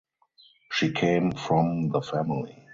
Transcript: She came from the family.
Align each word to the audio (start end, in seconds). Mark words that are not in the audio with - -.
She 0.71 0.93
came 0.93 1.31
from 1.33 1.89
the 1.89 2.01
family. 2.01 2.67